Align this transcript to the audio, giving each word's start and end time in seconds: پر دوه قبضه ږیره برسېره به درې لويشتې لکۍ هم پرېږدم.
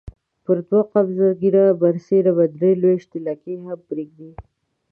پر 0.45 0.57
دوه 0.69 0.81
قبضه 0.93 1.27
ږیره 1.39 1.65
برسېره 1.81 2.31
به 2.37 2.45
درې 2.57 2.71
لويشتې 2.81 3.19
لکۍ 3.27 3.55
هم 3.63 3.79
پرېږدم. 3.87 4.31